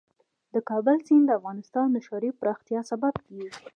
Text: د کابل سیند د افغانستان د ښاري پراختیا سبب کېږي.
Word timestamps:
د 0.53 0.55
کابل 0.69 0.97
سیند 1.07 1.25
د 1.27 1.31
افغانستان 1.39 1.87
د 1.91 1.97
ښاري 2.05 2.29
پراختیا 2.39 2.79
سبب 2.91 3.13
کېږي. 3.25 3.49